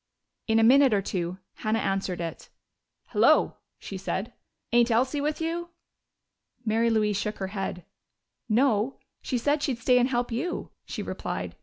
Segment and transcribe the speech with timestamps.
[0.47, 2.49] In a minute or two Hannah answered it.
[3.09, 4.33] "Hello!" she said.
[4.71, 5.69] "Ain't Elsie with you?"
[6.65, 7.85] Mary Louise shook her head.
[8.49, 8.97] "No.
[9.21, 11.55] She said she'd stay and help you," she replied.